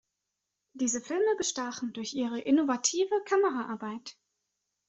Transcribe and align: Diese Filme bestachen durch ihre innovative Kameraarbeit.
Diese 0.73 0.99
Filme 0.99 1.35
bestachen 1.37 1.93
durch 1.93 2.15
ihre 2.15 2.39
innovative 2.39 3.23
Kameraarbeit. 3.25 4.17